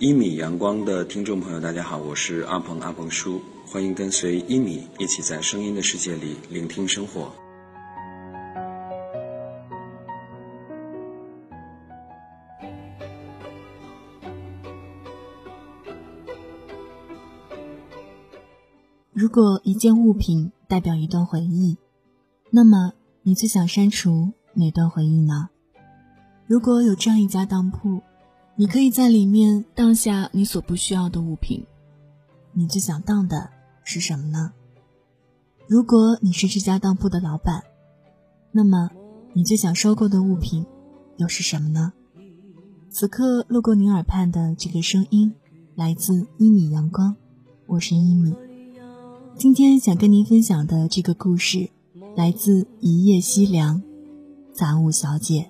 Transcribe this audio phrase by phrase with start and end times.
[0.00, 7.32] 一米阳光的听众朋友，大家好，我是阿鹏阿鹏叔，欢迎跟随一米一起在声音的世界里聆听生活。
[19.12, 21.76] 如果一件物品代表一段回忆，
[22.50, 22.92] 那么
[23.22, 25.48] 你最想删除哪段回忆呢？
[26.46, 28.00] 如果有这样一家当铺。
[28.60, 31.64] 你可以在里面当下你所不需要的物品，
[32.52, 33.50] 你最想当的
[33.84, 34.52] 是什么呢？
[35.68, 37.62] 如果你是这家当铺的老板，
[38.50, 38.90] 那么
[39.32, 40.66] 你最想收购的物品
[41.18, 41.92] 又是什么呢？
[42.90, 45.32] 此刻路过您耳畔的这个声音，
[45.76, 47.14] 来自一米阳光，
[47.68, 48.34] 我是一米。
[49.36, 51.70] 今天想跟您分享的这个故事，
[52.16, 53.80] 来自一夜西凉，
[54.52, 55.48] 杂物小姐。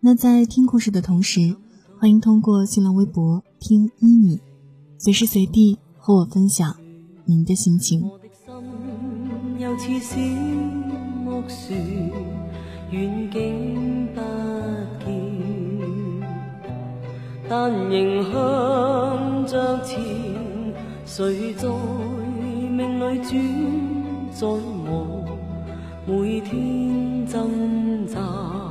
[0.00, 1.54] 那在听故事的同时。
[1.98, 4.38] 欢迎通过新浪微博听一米，
[4.98, 6.76] 随时随地和我分享
[7.24, 8.10] 您的心情。
[17.48, 19.98] 但仍向着前，
[21.06, 21.66] 谁在
[22.70, 23.32] 命里转
[24.32, 25.24] 在我
[26.06, 28.65] 每天挣扎。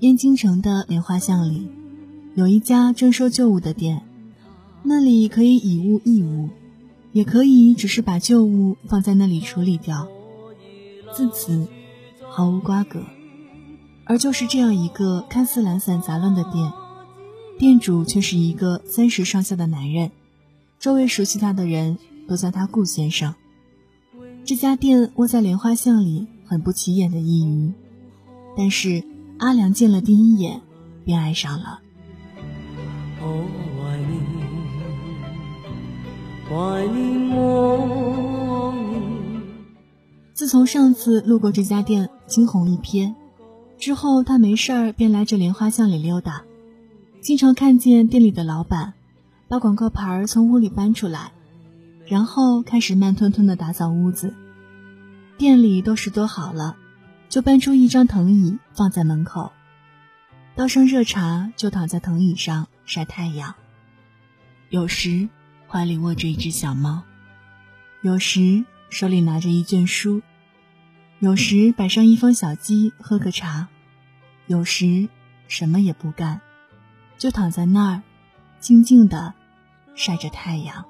[0.00, 1.68] 燕京城的莲花巷里，
[2.34, 4.00] 有一家征收旧物的店，
[4.82, 6.48] 那里可以以物易物，
[7.12, 10.08] 也可以只是把旧物放在那里处理掉，
[11.14, 11.68] 自此
[12.30, 13.02] 毫无瓜葛。
[14.06, 16.72] 而就是这样一个看似懒散杂乱的店，
[17.58, 20.10] 店主却是一个三十上下的男人，
[20.78, 23.34] 周围熟悉他的人都叫他顾先生。
[24.46, 27.74] 这家店窝在莲花巷里，很不起眼的一隅，
[28.56, 29.04] 但是。
[29.40, 30.60] 阿良见了第一眼，
[31.02, 31.80] 便爱上了。
[40.34, 43.14] 自从上次路过这家店惊鸿一瞥
[43.78, 46.42] 之后，他没事儿便来这莲花巷里溜达，
[47.22, 48.92] 经常看见店里的老板
[49.48, 51.32] 把广告牌从屋里搬出来，
[52.06, 54.34] 然后开始慢吞吞的打扫屋子。
[55.38, 56.76] 店里都拾掇好了。
[57.30, 59.52] 就搬出一张藤椅放在门口，
[60.56, 63.54] 倒上热茶，就躺在藤椅上晒太阳。
[64.68, 65.28] 有时
[65.68, 67.04] 怀里握着一只小猫，
[68.02, 70.20] 有时手里拿着一卷书，
[71.20, 73.68] 有时摆上一方小鸡喝个茶，
[74.48, 75.08] 有时
[75.46, 76.40] 什么也不干，
[77.16, 78.02] 就躺在那儿，
[78.58, 79.32] 静静的
[79.94, 80.84] 晒着太阳。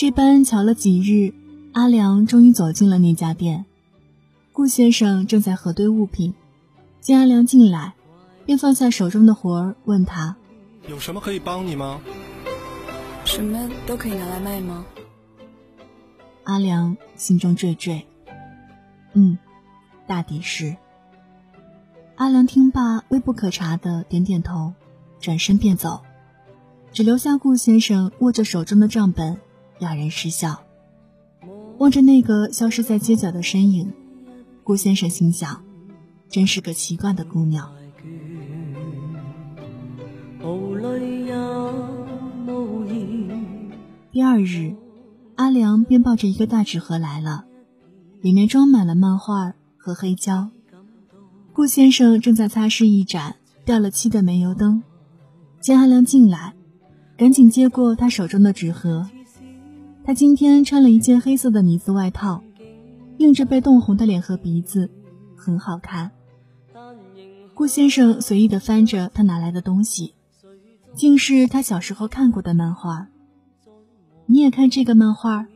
[0.00, 1.34] 这般瞧了几日，
[1.74, 3.66] 阿良终于走进了那家店。
[4.50, 6.32] 顾先生正在核对物品，
[7.02, 7.92] 见阿良进来，
[8.46, 10.36] 便放下手中的活儿，问他
[10.88, 12.00] ：“有什么可以帮你吗？
[13.26, 14.86] 什么都可以拿来卖吗？”
[16.44, 18.04] 阿良心中惴惴，
[19.12, 19.36] 嗯，
[20.06, 20.76] 大抵是。
[22.16, 24.72] 阿良听罢，微不可察的点点头，
[25.20, 26.00] 转身便走，
[26.90, 29.38] 只留下顾先生握着手中的账本。
[29.80, 30.62] 哑然失笑，
[31.78, 33.92] 望着那个消失在街角的身影，
[34.62, 35.62] 顾先生心想：
[36.28, 37.70] 真是个奇怪的姑娘。
[44.12, 44.74] 第二日，
[45.36, 47.44] 阿良便抱着一个大纸盒来了，
[48.20, 50.50] 里面装满了漫画和黑胶。
[51.54, 54.82] 顾先生正在擦拭一盏掉了漆的煤油灯，
[55.60, 56.54] 见阿良进来，
[57.16, 59.08] 赶紧接过他手中的纸盒。
[60.04, 62.42] 他今天穿了一件黑色的呢子外套，
[63.18, 64.90] 映着被冻红的脸和鼻子，
[65.36, 66.10] 很好看。
[67.54, 70.14] 顾先生随意地翻着他拿来的东西，
[70.94, 73.08] 竟是他小时候看过的漫画。
[74.26, 75.46] 你也看这个漫画？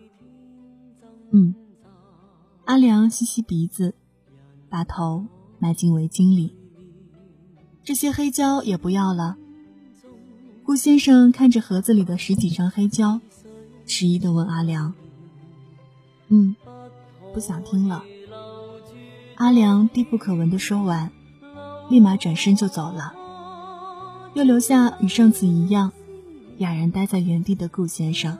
[1.33, 1.55] 嗯。
[2.67, 3.95] 阿良吸吸鼻子，
[4.69, 5.27] 把头
[5.59, 6.55] 埋进围巾里。
[7.83, 9.37] 这些黑胶也不要了。
[10.63, 13.21] 顾先生看着盒子里的十几张黑胶。
[13.87, 14.95] 迟疑的问阿良
[16.29, 16.57] ：“嗯，
[17.33, 18.05] 不想听了。”
[19.37, 21.11] 阿良低不可闻的说完，
[21.91, 23.15] 立马转身就走了，
[24.35, 25.93] 又留下与上次一样
[26.59, 28.39] 哑然呆在原地的顾先生。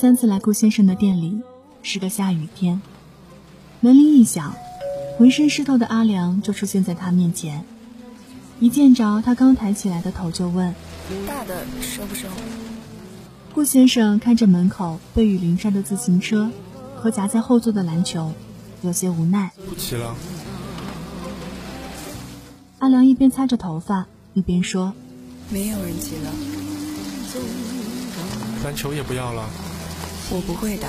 [0.00, 1.42] 三次来顾先生的店里，
[1.82, 2.80] 是个下雨天。
[3.80, 4.54] 门铃一响，
[5.18, 7.66] 浑身湿透的阿良就出现在他面前。
[8.60, 10.74] 一见着他刚抬起来的头，就问
[11.28, 12.28] ：“大的收不收？”
[13.52, 16.50] 顾先生看着门口被雨淋湿的自行车
[16.96, 18.32] 和夹在后座的篮球，
[18.80, 19.52] 有些无奈。
[19.68, 20.16] 不骑了。
[22.78, 24.94] 阿良一边擦着头发，一边说
[25.52, 26.32] ：“没有人骑了。
[28.64, 29.44] 篮球也不要了。
[30.30, 30.88] 我不会的。”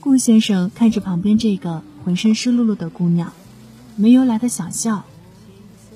[0.00, 3.32] 顾先生看着旁边这个浑身湿漉漉的姑娘，
[3.96, 5.04] 没由来的想笑。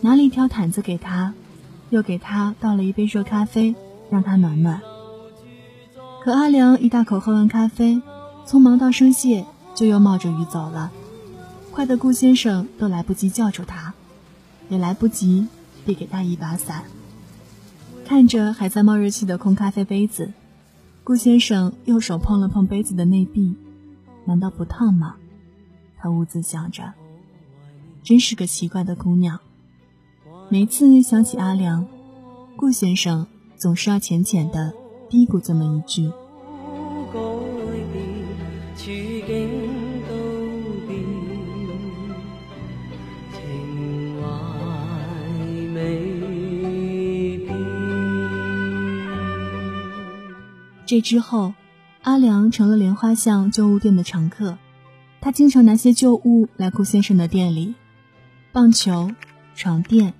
[0.00, 1.34] 拿了一条毯子给她，
[1.90, 3.74] 又给她倒了一杯热咖啡，
[4.10, 4.80] 让她暖暖。
[6.24, 8.02] 可阿良一大口喝完咖啡，
[8.46, 10.90] 匆忙道声谢，就又冒着雨走了，
[11.70, 13.94] 快得顾先生都来不及叫住他，
[14.68, 15.46] 也来不及
[15.84, 16.84] 递给他一把伞。
[18.06, 20.32] 看着还在冒热气的空咖啡杯子，
[21.02, 23.55] 顾先生右手碰了碰杯子的内壁，
[24.25, 25.17] 难道不烫吗？
[25.97, 26.93] 他兀自想着，
[28.02, 29.38] 真是个奇怪的姑娘。
[30.49, 31.87] 每次想起阿良，
[32.56, 33.26] 顾先生
[33.56, 34.73] 总是要浅浅的
[35.08, 36.11] 嘀咕这么一句。
[50.90, 51.54] 这之后，
[52.02, 54.58] 阿良成了莲花巷旧物店的常客，
[55.20, 57.76] 他经常拿些旧物来顾先生的店里，
[58.50, 59.12] 棒球、
[59.54, 60.14] 床垫。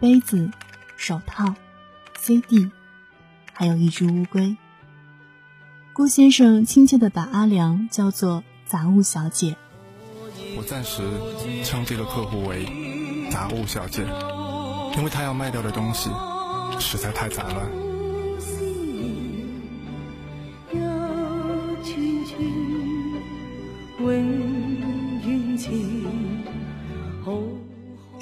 [0.00, 0.50] 杯子、
[0.96, 1.54] 手套、
[2.18, 2.70] CD，
[3.52, 4.56] 还有一只乌龟。
[5.92, 9.54] 顾先生亲切地把阿良叫做“杂物小姐”。
[10.56, 11.02] 我暂时
[11.62, 12.66] 称这个客户为
[13.30, 14.02] “杂物小姐”，
[14.96, 16.08] 因为他要卖掉的东西
[16.80, 17.85] 实在太杂乱。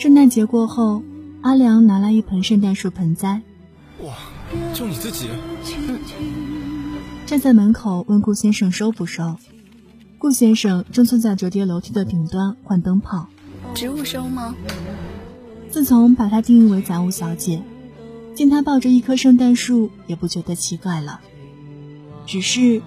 [0.05, 1.03] 圣诞节过后。
[1.41, 3.41] 阿良拿来一盆圣诞树盆栽，
[4.03, 4.13] 哇，
[4.75, 5.31] 就你自己？
[7.25, 9.39] 站在门口问顾先生收不收。
[10.19, 13.29] 顾先生正坐在折叠楼梯的顶端换灯泡。
[13.75, 14.55] 植物收吗？
[15.71, 17.63] 自从把她定义为杂物小姐，
[18.35, 21.23] 见她抱着一棵圣诞树也不觉得奇怪了。
[22.27, 22.83] 只是，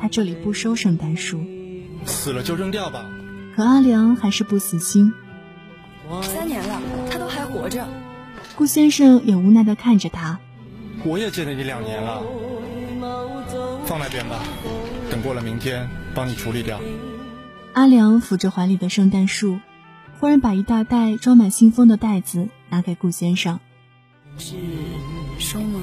[0.00, 1.38] 他这里不收圣诞树。
[2.06, 3.06] 死了就扔掉吧。
[3.54, 5.12] 可阿良还是不死心。
[6.22, 6.80] 三年了，
[7.10, 7.86] 他都还活着。
[8.56, 10.38] 顾先生也无奈地看着他。
[11.04, 12.22] 我也见了你两年了，
[13.84, 14.40] 放那边吧，
[15.10, 16.80] 等过了明天帮你处理掉。
[17.74, 19.58] 阿良抚着怀里的圣诞树，
[20.18, 23.60] 忽然把一大袋装满信封的袋子拿给顾先生。
[24.38, 24.54] 是
[25.38, 25.80] 收吗？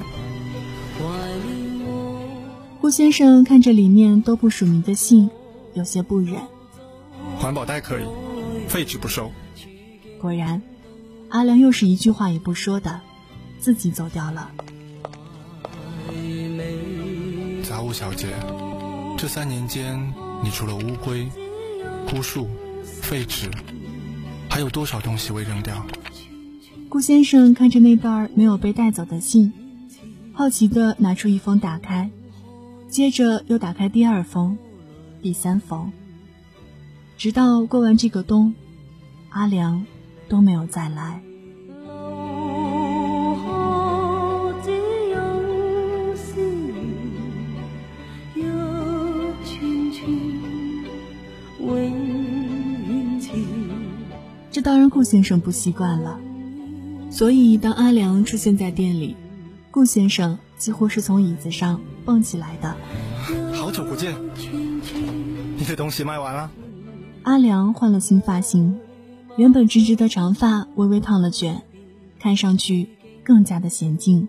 [2.81, 5.29] 顾先生看着里面都不署名的信，
[5.73, 6.35] 有些不忍。
[7.37, 8.03] 环保袋可以，
[8.67, 9.31] 废纸不收。
[10.23, 10.61] 果然，
[11.27, 13.01] 阿良又是一句话也不说的，
[13.59, 14.49] 自己走掉了。
[17.61, 18.27] 杂物小姐，
[19.17, 21.27] 这三年间，你除了乌龟、
[22.07, 22.47] 枯树、
[22.85, 23.51] 废纸，
[24.49, 25.85] 还有多少东西未扔掉？
[26.87, 29.51] 顾先生看着那袋没有被带走的信，
[30.31, 32.09] 好奇的拿出一封打开，
[32.87, 34.57] 接着又打开第二封、
[35.21, 35.91] 第三封，
[37.17, 38.55] 直到过完这个冬，
[39.27, 39.85] 阿良。
[40.33, 41.21] 都没有再来。
[54.49, 56.19] 这当然顾先生不习惯了，
[57.11, 59.15] 所以当阿良出现在店里，
[59.69, 62.75] 顾先生几乎是从椅子上蹦起来的。
[63.53, 64.15] 好久不见，
[65.57, 66.49] 你的东西卖完了？
[67.21, 68.75] 阿良换了新发型。
[69.35, 71.63] 原本直直的长发微微烫了卷，
[72.19, 72.87] 看上去
[73.23, 74.27] 更加的娴静。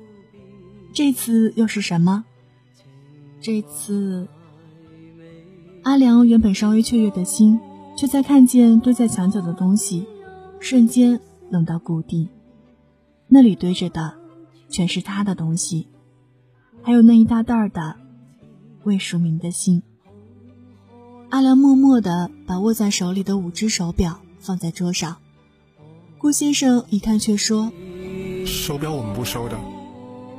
[0.94, 2.25] 这次又是什么？
[3.40, 4.26] 这次，
[5.82, 7.61] 阿良原本稍微雀跃的心，
[7.96, 10.06] 却在看见堆在墙角的东西，
[10.58, 11.20] 瞬间
[11.50, 12.28] 冷到谷底。
[13.28, 14.14] 那里堆着的，
[14.70, 15.88] 全是他的东西，
[16.82, 17.96] 还有那一大袋的
[18.84, 19.82] 未署名的信。
[21.28, 24.20] 阿良默默地把握在手里的五只手表。
[24.44, 25.16] 放在桌上，
[26.18, 27.72] 顾先生一看却说
[28.46, 29.58] ：“手表我们不收的。”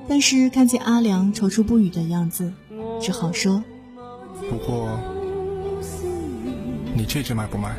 [0.07, 2.53] 但是看见阿良踌躇不语的样子，
[3.01, 3.63] 只好说
[4.49, 4.99] ：“不过，
[6.95, 7.75] 你这只卖不卖？”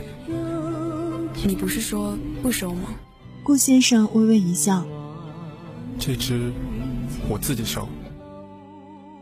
[1.46, 2.88] 你不是说不收吗？
[3.44, 4.84] 顾先生微微一笑
[6.00, 6.52] ：“这只
[7.28, 7.86] 我自己收。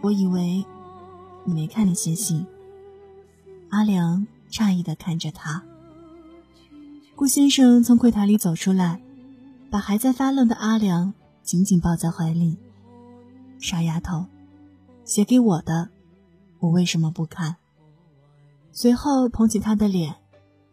[0.00, 0.64] 我以为
[1.44, 2.46] 你没看那些信。
[3.68, 5.62] 阿良诧异的看着他。
[7.16, 9.00] 顾先生从柜台里走出来，
[9.70, 12.56] 把还在发愣的阿良紧紧抱在怀里。
[13.60, 14.26] 傻丫头，
[15.04, 15.90] 写给我的，
[16.58, 17.56] 我为什么不看？
[18.72, 20.16] 随后捧起他的脸，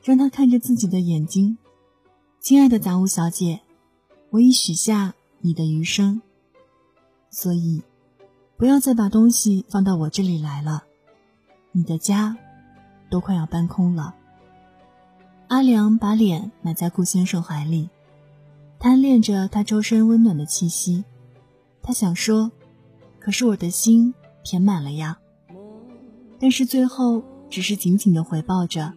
[0.03, 1.59] 让他看着自己的眼睛。
[2.39, 3.61] 亲爱的杂物小姐，
[4.31, 6.23] 我已许下你的余生，
[7.29, 7.83] 所以
[8.57, 10.83] 不要再把东西放到我这里来了。
[11.71, 12.35] 你的家
[13.11, 14.15] 都快要搬空了。
[15.51, 17.89] 阿良把脸埋在顾先生怀里，
[18.79, 21.03] 贪恋着他周身温暖的气息。
[21.81, 22.49] 他想说，
[23.19, 24.13] 可是我的心
[24.45, 25.19] 填满了呀。
[26.39, 28.93] 但是最后只是紧紧的回抱着，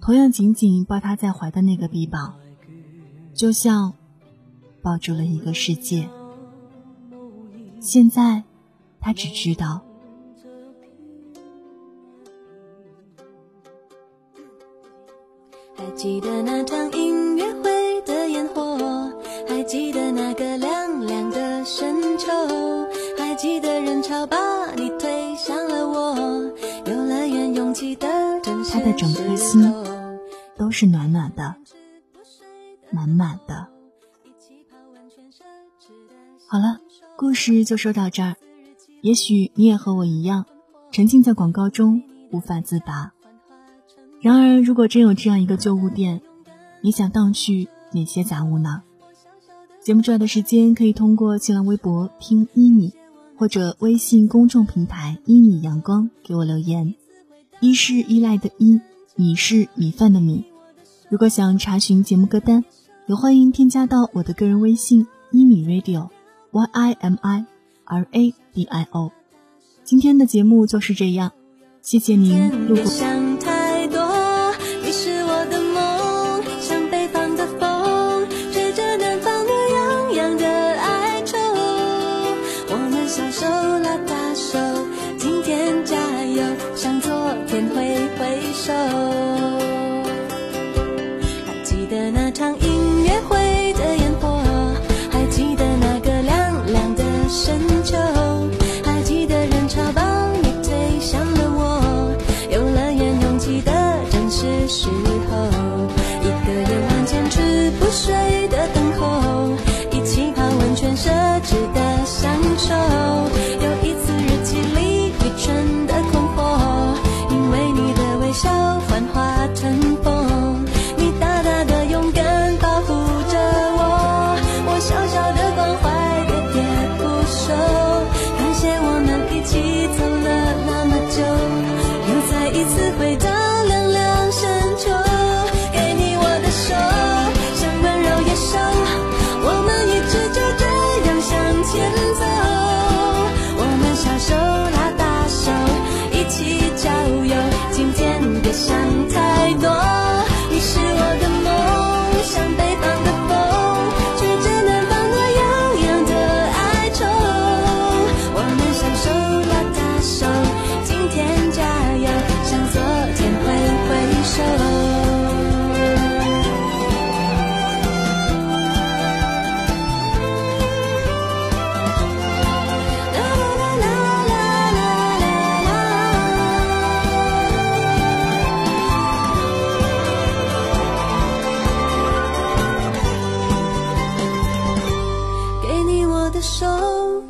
[0.00, 2.34] 同样紧紧抱他在怀的那个臂膀。
[3.34, 3.92] 就像
[4.80, 6.08] 抱住了一个世界。
[7.80, 8.44] 现在，
[8.98, 9.82] 他只知道。
[15.88, 19.10] 还记得那场音乐会的烟火，
[19.48, 22.30] 还记得那个凉凉的深秋，
[23.16, 24.36] 还记得人潮把
[24.74, 26.14] 你推向了我，
[26.84, 28.06] 游乐园拥挤的
[28.70, 29.64] 他的整颗心
[30.58, 31.56] 都是暖暖的。
[32.90, 33.66] 满满的。
[36.46, 36.80] 好了，
[37.16, 38.36] 故事就说到这儿。
[39.00, 40.44] 也许你也和我一样，
[40.92, 43.14] 沉浸在广告中无法自拔。
[44.20, 46.20] 然而，如果真有这样一个旧物店，
[46.80, 48.82] 你想荡去哪些杂物呢？
[49.80, 52.92] 节目之外的时间，可以通过新浪微博听一米，
[53.36, 56.94] 或者微信公众平台一米阳光给我留言。
[57.60, 58.80] 一是依赖的依，
[59.14, 60.44] 米是米饭的米。
[61.08, 62.64] 如果想查询节目歌单，
[63.06, 66.08] 也欢迎添加到我的个人微信一米 radio
[66.50, 67.46] y i m i
[67.84, 69.12] r a d i o。
[69.84, 71.32] 今天的节目就是这样，
[71.80, 73.27] 谢谢您路过。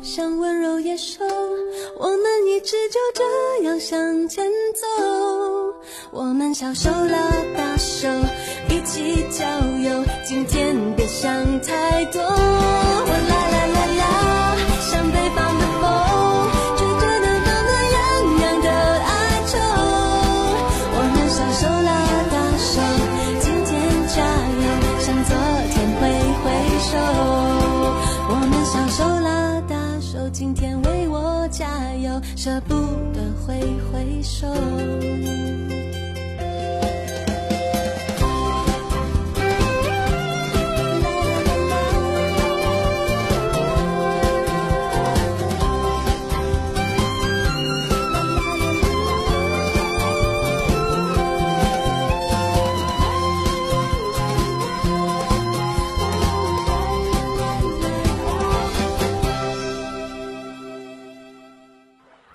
[0.01, 1.25] 像温柔野兽，
[1.97, 4.87] 我们一直就这样向前走。
[6.11, 7.17] 我们小手拉
[7.57, 8.07] 大手，
[8.69, 9.45] 一起郊
[9.83, 11.31] 游，今天别想
[11.61, 12.21] 太多。
[12.21, 13.48] 我来。
[32.35, 32.73] 舍不
[33.13, 33.29] 得。
[33.49, 33.59] 挥
[33.91, 34.47] 挥手。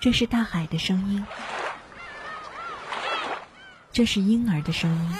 [0.05, 1.25] 这是大海的声音，
[3.91, 5.11] 这是婴儿的声音，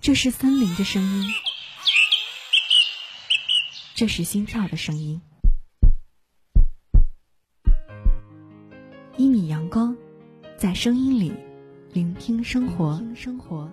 [0.00, 1.32] 这是森林的声音，
[3.94, 5.22] 这是心跳的声音。
[9.16, 9.96] 一米阳光，
[10.58, 11.32] 在声音里
[11.92, 13.00] 聆听生活。
[13.14, 13.70] 生活。